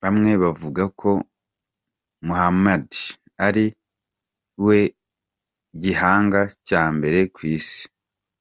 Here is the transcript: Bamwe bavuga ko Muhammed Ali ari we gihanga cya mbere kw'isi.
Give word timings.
Bamwe 0.00 0.30
bavuga 0.42 0.82
ko 1.00 1.10
Muhammed 2.26 2.86
Ali 2.98 3.10
ari 3.46 3.66
we 4.64 4.78
gihanga 5.82 6.40
cya 6.66 6.82
mbere 6.96 7.18
kw'isi. 7.34 7.82